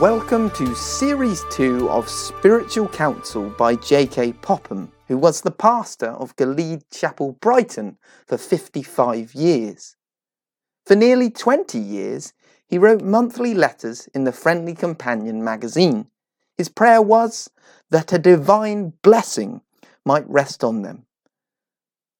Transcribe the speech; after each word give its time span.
Welcome 0.00 0.50
to 0.50 0.74
Series 0.74 1.44
2 1.52 1.88
of 1.88 2.08
Spiritual 2.08 2.88
Counsel 2.88 3.50
by 3.50 3.76
J.K. 3.76 4.32
Popham, 4.32 4.90
who 5.06 5.16
was 5.16 5.40
the 5.40 5.52
pastor 5.52 6.08
of 6.08 6.34
Galeed 6.34 6.82
Chapel, 6.92 7.38
Brighton, 7.40 7.96
for 8.26 8.36
55 8.36 9.34
years. 9.34 9.94
For 10.84 10.96
nearly 10.96 11.30
20 11.30 11.78
years, 11.78 12.32
he 12.66 12.76
wrote 12.76 13.02
monthly 13.02 13.54
letters 13.54 14.08
in 14.12 14.24
the 14.24 14.32
Friendly 14.32 14.74
Companion 14.74 15.44
magazine. 15.44 16.08
His 16.58 16.68
prayer 16.68 17.00
was 17.00 17.48
that 17.90 18.12
a 18.12 18.18
divine 18.18 18.94
blessing 19.00 19.60
might 20.04 20.28
rest 20.28 20.64
on 20.64 20.82
them. 20.82 21.06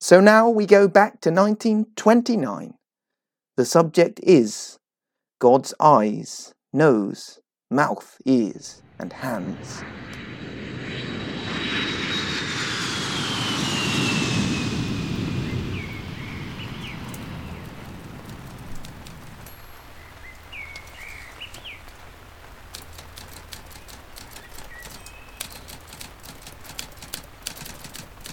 So 0.00 0.22
now 0.22 0.48
we 0.48 0.64
go 0.64 0.88
back 0.88 1.20
to 1.20 1.30
1929. 1.30 2.72
The 3.58 3.64
subject 3.66 4.20
is 4.22 4.78
God's 5.38 5.74
eyes, 5.78 6.54
nose, 6.72 7.40
mouth, 7.70 8.16
ears, 8.24 8.80
and 8.98 9.12
hands. 9.12 9.82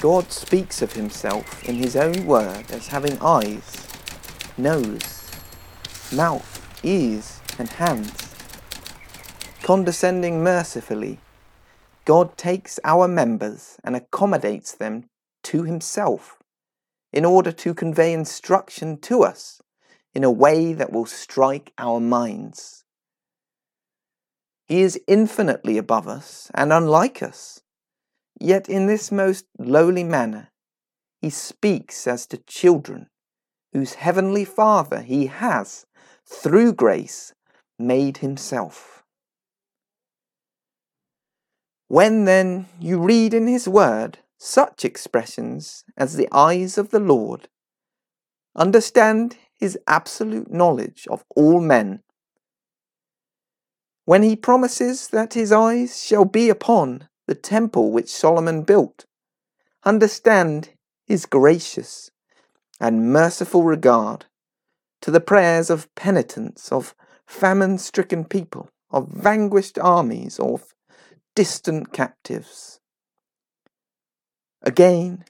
God 0.00 0.30
speaks 0.30 0.82
of 0.82 0.92
himself 0.92 1.64
in 1.68 1.74
his 1.76 1.96
own 1.96 2.26
word 2.26 2.70
as 2.70 2.86
having 2.86 3.18
eyes, 3.20 3.88
nose, 4.56 5.28
mouth, 6.12 6.78
ears, 6.84 7.40
and 7.58 7.68
hands. 7.68 8.25
Condescending 9.66 10.44
mercifully, 10.44 11.18
God 12.04 12.36
takes 12.36 12.78
our 12.84 13.08
members 13.08 13.78
and 13.82 13.96
accommodates 13.96 14.70
them 14.70 15.08
to 15.42 15.64
himself 15.64 16.38
in 17.12 17.24
order 17.24 17.50
to 17.50 17.74
convey 17.74 18.12
instruction 18.12 18.96
to 19.00 19.24
us 19.24 19.60
in 20.14 20.22
a 20.22 20.30
way 20.30 20.72
that 20.72 20.92
will 20.92 21.04
strike 21.04 21.72
our 21.78 21.98
minds. 21.98 22.84
He 24.66 24.82
is 24.82 25.00
infinitely 25.08 25.78
above 25.78 26.06
us 26.06 26.48
and 26.54 26.72
unlike 26.72 27.20
us 27.20 27.60
Yet 28.38 28.68
in 28.68 28.86
this 28.86 29.10
most 29.10 29.46
lowly 29.58 30.04
manner, 30.04 30.52
he 31.20 31.30
speaks 31.30 32.06
as 32.06 32.26
to 32.28 32.36
children 32.36 33.08
whose 33.72 33.94
heavenly 33.94 34.44
Father 34.44 35.00
he 35.00 35.26
has, 35.26 35.86
through 36.24 36.74
grace, 36.74 37.32
made 37.78 38.18
himself. 38.18 38.95
When 41.88 42.24
then 42.24 42.66
you 42.80 43.00
read 43.00 43.32
in 43.32 43.46
his 43.46 43.68
word 43.68 44.18
such 44.38 44.84
expressions 44.84 45.84
as 45.96 46.14
the 46.14 46.28
eyes 46.32 46.78
of 46.78 46.90
the 46.90 47.00
Lord, 47.00 47.48
understand 48.54 49.36
his 49.54 49.78
absolute 49.86 50.50
knowledge 50.50 51.06
of 51.08 51.24
all 51.34 51.60
men. 51.60 52.02
When 54.04 54.22
he 54.22 54.36
promises 54.36 55.08
that 55.08 55.34
his 55.34 55.52
eyes 55.52 56.02
shall 56.02 56.24
be 56.24 56.48
upon 56.50 57.08
the 57.26 57.34
temple 57.34 57.90
which 57.90 58.08
Solomon 58.08 58.62
built. 58.62 59.04
Understand 59.84 60.70
his 61.06 61.26
gracious 61.26 62.10
and 62.80 63.12
merciful 63.12 63.62
regard 63.64 64.26
to 65.00 65.10
the 65.10 65.20
prayers 65.20 65.70
of 65.70 65.92
penitents, 65.94 66.72
of 66.72 66.94
famine 67.26 67.78
stricken 67.78 68.24
people, 68.24 68.68
of 68.90 69.08
vanquished 69.08 69.78
armies, 69.78 70.38
of 70.38 70.74
distant 71.36 71.92
captives. 71.92 72.80
Again, 74.62 75.24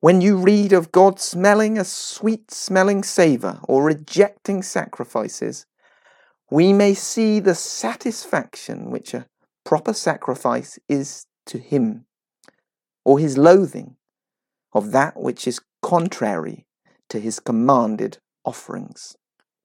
when 0.00 0.20
you 0.20 0.36
read 0.36 0.72
of 0.72 0.90
God 0.90 1.20
smelling 1.20 1.78
a 1.78 1.84
sweet 1.84 2.50
smelling 2.50 3.04
savour 3.04 3.60
or 3.62 3.84
rejecting 3.84 4.64
sacrifices, 4.64 5.64
we 6.50 6.72
may 6.72 6.92
see 6.92 7.38
the 7.38 7.54
satisfaction 7.54 8.90
which 8.90 9.14
a 9.14 9.26
proper 9.64 9.92
sacrifice 9.92 10.76
is 10.88 11.26
to 11.46 11.58
him, 11.58 12.04
or 13.04 13.20
his 13.20 13.38
loathing 13.38 13.94
of 14.72 14.90
that 14.90 15.16
which 15.16 15.46
is 15.46 15.60
contrary 15.82 16.66
to 17.08 17.20
his 17.20 17.38
commanded 17.38 18.18
offerings. 18.44 19.16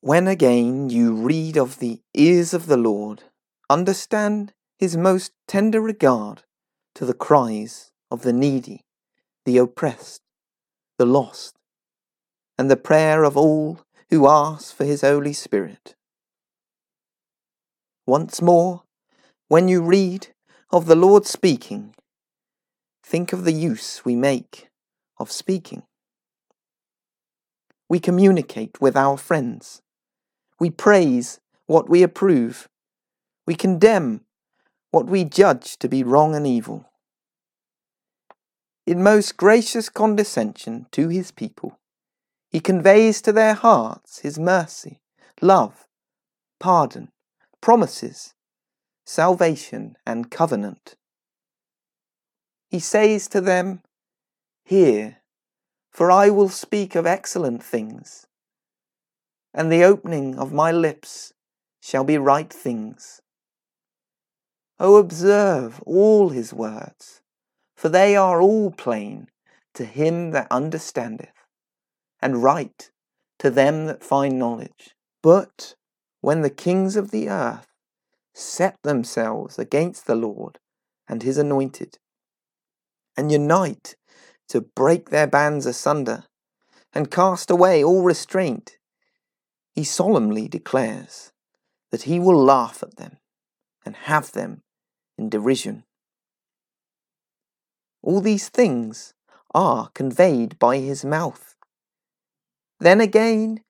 When 0.00 0.26
again 0.28 0.88
you 0.88 1.14
read 1.14 1.58
of 1.58 1.78
the 1.78 2.00
ears 2.14 2.54
of 2.54 2.66
the 2.66 2.78
Lord, 2.78 3.24
understand 3.68 4.54
his 4.82 4.96
most 4.96 5.30
tender 5.46 5.80
regard 5.80 6.42
to 6.92 7.06
the 7.06 7.14
cries 7.14 7.92
of 8.10 8.22
the 8.22 8.32
needy, 8.32 8.84
the 9.44 9.56
oppressed, 9.56 10.20
the 10.98 11.06
lost, 11.06 11.54
and 12.58 12.68
the 12.68 12.76
prayer 12.76 13.22
of 13.22 13.36
all 13.36 13.78
who 14.10 14.28
ask 14.28 14.74
for 14.74 14.84
his 14.84 15.02
Holy 15.02 15.32
Spirit. 15.32 15.94
Once 18.08 18.42
more, 18.42 18.82
when 19.46 19.68
you 19.68 19.80
read 19.80 20.26
of 20.72 20.86
the 20.86 20.96
Lord 20.96 21.26
speaking, 21.26 21.94
think 23.04 23.32
of 23.32 23.44
the 23.44 23.52
use 23.52 24.04
we 24.04 24.16
make 24.16 24.68
of 25.16 25.30
speaking. 25.30 25.84
We 27.88 28.00
communicate 28.00 28.80
with 28.80 28.96
our 28.96 29.16
friends. 29.16 29.80
We 30.58 30.70
praise 30.70 31.38
what 31.66 31.88
we 31.88 32.02
approve. 32.02 32.68
We 33.46 33.54
condemn 33.54 34.22
what 34.92 35.06
we 35.06 35.24
judge 35.24 35.78
to 35.78 35.88
be 35.88 36.04
wrong 36.04 36.36
and 36.36 36.46
evil. 36.46 36.84
In 38.86 39.02
most 39.02 39.36
gracious 39.36 39.88
condescension 39.88 40.86
to 40.92 41.08
his 41.08 41.30
people, 41.30 41.80
he 42.50 42.60
conveys 42.60 43.22
to 43.22 43.32
their 43.32 43.54
hearts 43.54 44.18
his 44.18 44.38
mercy, 44.38 45.00
love, 45.40 45.86
pardon, 46.60 47.08
promises, 47.62 48.34
salvation, 49.06 49.96
and 50.06 50.30
covenant. 50.30 50.94
He 52.68 52.78
says 52.78 53.28
to 53.28 53.40
them, 53.40 53.80
Hear, 54.64 55.22
for 55.90 56.10
I 56.10 56.28
will 56.28 56.50
speak 56.50 56.94
of 56.94 57.06
excellent 57.06 57.62
things, 57.62 58.26
and 59.54 59.72
the 59.72 59.84
opening 59.84 60.38
of 60.38 60.52
my 60.52 60.70
lips 60.70 61.32
shall 61.80 62.04
be 62.04 62.18
right 62.18 62.52
things. 62.52 63.22
O 64.82 64.96
observe 64.96 65.80
all 65.86 66.30
his 66.30 66.52
words, 66.52 67.22
for 67.76 67.88
they 67.88 68.16
are 68.16 68.42
all 68.42 68.72
plain 68.72 69.28
to 69.74 69.84
him 69.84 70.32
that 70.32 70.48
understandeth, 70.50 71.46
and 72.20 72.42
right 72.42 72.90
to 73.38 73.48
them 73.48 73.86
that 73.86 74.02
find 74.02 74.40
knowledge. 74.40 74.96
But 75.22 75.76
when 76.20 76.42
the 76.42 76.50
kings 76.50 76.96
of 76.96 77.12
the 77.12 77.28
earth 77.28 77.68
set 78.34 78.76
themselves 78.82 79.56
against 79.56 80.08
the 80.08 80.16
Lord 80.16 80.58
and 81.08 81.22
his 81.22 81.38
anointed, 81.38 81.98
and 83.16 83.30
unite 83.30 83.94
to 84.48 84.62
break 84.62 85.10
their 85.10 85.28
bands 85.28 85.64
asunder 85.64 86.24
and 86.92 87.08
cast 87.08 87.52
away 87.52 87.84
all 87.84 88.02
restraint, 88.02 88.78
he 89.70 89.84
solemnly 89.84 90.48
declares 90.48 91.30
that 91.92 92.02
he 92.02 92.18
will 92.18 92.42
laugh 92.42 92.82
at 92.82 92.96
them 92.96 93.18
and 93.84 93.94
have 93.94 94.32
them 94.32 94.61
in 95.18 95.28
derision. 95.28 95.84
All 98.02 98.20
these 98.20 98.48
things 98.48 99.14
are 99.54 99.90
conveyed 99.94 100.58
by 100.58 100.78
his 100.78 101.04
mouth. 101.04 101.54
Then 102.80 103.00
again, 103.00 103.60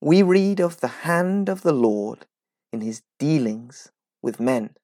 we 0.00 0.22
read 0.22 0.60
of 0.60 0.80
the 0.80 0.88
hand 1.04 1.48
of 1.48 1.62
the 1.62 1.72
Lord 1.72 2.26
in 2.72 2.80
his 2.80 3.02
dealings 3.18 3.90
with 4.22 4.38
men. 4.38 4.76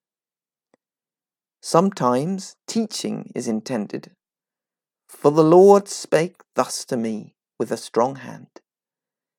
Sometimes 1.60 2.56
teaching 2.66 3.30
is 3.34 3.46
intended. 3.46 4.12
For 5.08 5.30
the 5.30 5.44
Lord 5.44 5.88
spake 5.88 6.40
thus 6.54 6.84
to 6.86 6.96
me 6.96 7.34
with 7.58 7.70
a 7.70 7.76
strong 7.76 8.16
hand, 8.16 8.48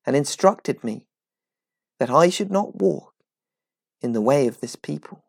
and 0.06 0.16
instructed 0.16 0.82
me 0.82 1.06
that 1.98 2.10
I 2.10 2.30
should 2.30 2.50
not 2.50 2.76
walk 2.76 3.14
in 4.00 4.12
the 4.12 4.22
way 4.22 4.46
of 4.46 4.60
this 4.60 4.76
people. 4.76 5.23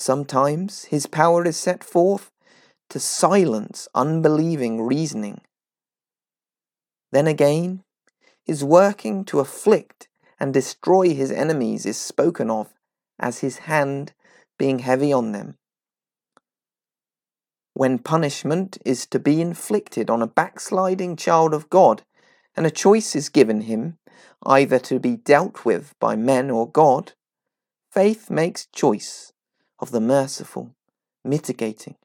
Sometimes 0.00 0.84
his 0.84 1.06
power 1.06 1.44
is 1.44 1.58
set 1.58 1.84
forth 1.84 2.30
to 2.88 2.98
silence 2.98 3.86
unbelieving 3.94 4.80
reasoning. 4.80 5.42
Then 7.12 7.26
again, 7.26 7.84
his 8.42 8.64
working 8.64 9.26
to 9.26 9.40
afflict 9.40 10.08
and 10.38 10.54
destroy 10.54 11.12
his 11.12 11.30
enemies 11.30 11.84
is 11.84 11.98
spoken 11.98 12.50
of 12.50 12.72
as 13.18 13.40
his 13.40 13.58
hand 13.68 14.14
being 14.58 14.78
heavy 14.78 15.12
on 15.12 15.32
them. 15.32 15.58
When 17.74 17.98
punishment 17.98 18.78
is 18.86 19.04
to 19.08 19.18
be 19.18 19.42
inflicted 19.42 20.08
on 20.08 20.22
a 20.22 20.26
backsliding 20.26 21.16
child 21.16 21.52
of 21.52 21.68
God, 21.68 22.04
and 22.56 22.64
a 22.64 22.70
choice 22.70 23.14
is 23.14 23.28
given 23.28 23.60
him 23.62 23.98
either 24.46 24.78
to 24.78 24.98
be 24.98 25.16
dealt 25.16 25.66
with 25.66 25.92
by 26.00 26.16
men 26.16 26.50
or 26.50 26.66
God, 26.66 27.12
faith 27.92 28.30
makes 28.30 28.64
choice 28.72 29.34
of 29.80 29.90
the 29.90 30.00
merciful, 30.00 30.74
mitigating 31.24 31.96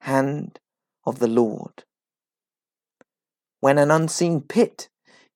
hand 0.00 0.60
of 1.04 1.18
the 1.18 1.28
Lord. 1.28 1.84
When 3.60 3.78
an 3.78 3.90
unseen 3.90 4.42
pit 4.42 4.88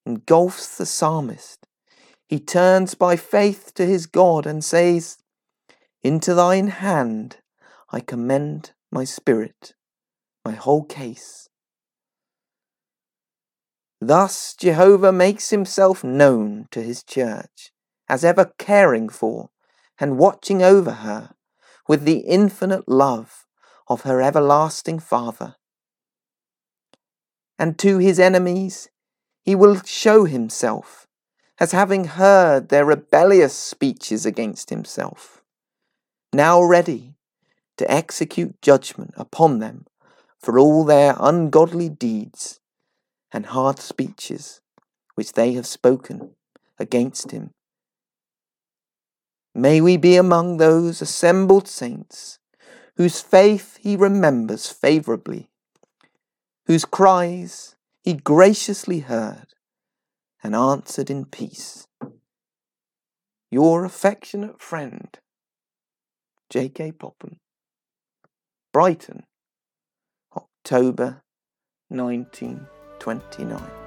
engulfs 0.05 0.77
the 0.77 0.85
psalmist, 0.85 1.65
he 2.27 2.39
turns 2.39 2.93
by 2.93 3.15
faith 3.15 3.73
to 3.75 3.85
his 3.85 4.05
God 4.05 4.45
and 4.45 4.63
says, 4.63 5.17
Into 6.03 6.33
thine 6.33 6.67
hand 6.67 7.37
I 7.89 8.01
commend 8.01 8.73
my 8.91 9.05
spirit, 9.05 9.73
my 10.45 10.51
whole 10.51 10.83
case. 10.83 11.49
Thus 13.99 14.53
Jehovah 14.53 15.11
makes 15.11 15.49
himself 15.49 16.03
known 16.03 16.67
to 16.71 16.81
his 16.81 17.03
church, 17.03 17.71
as 18.07 18.23
ever 18.23 18.53
caring 18.59 19.09
for 19.09 19.49
and 19.99 20.19
watching 20.19 20.61
over 20.61 20.91
her 20.91 21.31
with 21.87 22.03
the 22.03 22.19
infinite 22.19 22.87
love 22.87 23.45
of 23.87 24.01
her 24.01 24.21
everlasting 24.21 24.99
Father. 24.99 25.55
And 27.57 27.77
to 27.79 27.97
his 27.97 28.19
enemies 28.19 28.89
he 29.41 29.55
will 29.55 29.81
show 29.83 30.25
himself 30.25 31.07
as 31.59 31.71
having 31.71 32.03
heard 32.05 32.69
their 32.69 32.85
rebellious 32.85 33.53
speeches 33.53 34.25
against 34.25 34.69
himself, 34.69 35.41
now 36.33 36.61
ready 36.61 37.15
to 37.77 37.89
execute 37.89 38.61
judgment 38.61 39.13
upon 39.17 39.59
them 39.59 39.85
for 40.39 40.59
all 40.59 40.83
their 40.83 41.15
ungodly 41.19 41.89
deeds 41.89 42.59
and 43.31 43.47
hard 43.47 43.79
speeches 43.79 44.61
which 45.15 45.33
they 45.33 45.53
have 45.53 45.65
spoken 45.65 46.35
against 46.77 47.31
him. 47.31 47.51
May 49.57 49.81
we 49.81 49.97
be 49.97 50.17
among 50.17 50.57
those 50.57 51.01
assembled 51.01 51.67
saints 51.67 52.37
whose 52.95 53.21
faith 53.21 53.79
he 53.81 53.95
remembers 53.95 54.69
favourably, 54.69 55.49
whose 56.67 56.85
cries 56.85 57.75
he 58.03 58.13
graciously 58.13 58.99
heard 58.99 59.47
and 60.43 60.55
answered 60.55 61.09
in 61.09 61.25
peace. 61.25 61.87
Your 63.49 63.83
affectionate 63.83 64.61
friend, 64.61 65.17
J.K. 66.51 66.91
Popham. 66.91 67.39
Brighton, 68.71 69.23
October 70.35 71.23
1929. 71.89 73.86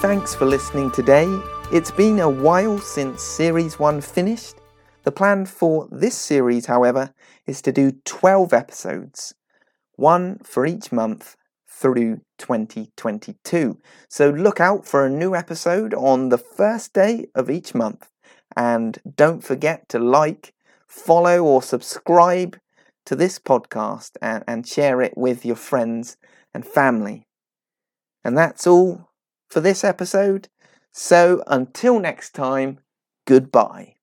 Thanks 0.00 0.34
for 0.34 0.46
listening 0.46 0.90
today. 0.90 1.28
It's 1.70 1.90
been 1.90 2.20
a 2.20 2.30
while 2.30 2.78
since 2.78 3.22
Series 3.22 3.78
1 3.78 4.00
finished. 4.00 4.54
The 5.02 5.12
plan 5.12 5.44
for 5.44 5.88
this 5.92 6.16
series, 6.16 6.64
however, 6.64 7.12
is 7.46 7.60
to 7.60 7.70
do 7.70 7.92
12 8.06 8.54
episodes, 8.54 9.34
one 9.96 10.38
for 10.38 10.64
each 10.64 10.90
month 10.90 11.36
through 11.68 12.22
2022. 12.38 13.78
So 14.08 14.30
look 14.30 14.58
out 14.58 14.86
for 14.86 15.04
a 15.04 15.10
new 15.10 15.34
episode 15.34 15.92
on 15.92 16.30
the 16.30 16.38
first 16.38 16.94
day 16.94 17.26
of 17.34 17.50
each 17.50 17.74
month. 17.74 18.08
And 18.56 18.98
don't 19.16 19.44
forget 19.44 19.86
to 19.90 19.98
like, 19.98 20.54
follow, 20.88 21.44
or 21.44 21.60
subscribe 21.60 22.58
to 23.04 23.14
this 23.14 23.38
podcast 23.38 24.12
and, 24.22 24.44
and 24.48 24.66
share 24.66 25.02
it 25.02 25.12
with 25.18 25.44
your 25.44 25.56
friends 25.56 26.16
and 26.54 26.66
family. 26.66 27.26
And 28.24 28.38
that's 28.38 28.66
all 28.66 29.09
for 29.50 29.60
this 29.60 29.84
episode. 29.84 30.48
So 30.92 31.42
until 31.46 32.00
next 32.00 32.34
time, 32.34 32.80
goodbye. 33.26 33.96